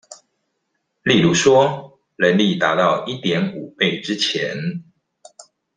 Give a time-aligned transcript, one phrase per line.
[1.03, 4.81] 例如說人力達到一點五倍之前